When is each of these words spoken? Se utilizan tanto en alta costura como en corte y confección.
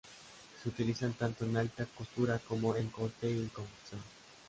Se 0.63 0.67
utilizan 0.69 1.13
tanto 1.13 1.45
en 1.45 1.55
alta 1.57 1.85
costura 1.85 2.39
como 2.39 2.75
en 2.75 2.89
corte 2.89 3.29
y 3.29 3.45
confección. 3.49 4.01